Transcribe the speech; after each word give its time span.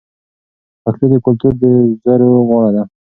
پښتو 0.83 1.05
د 1.11 1.13
کلتور 1.25 1.53
د 1.61 1.63
زرو 2.03 2.29
غاړه 2.49 2.71
ده. 2.75 2.83